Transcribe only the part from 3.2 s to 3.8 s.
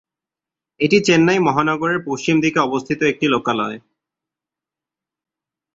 লোকালয়।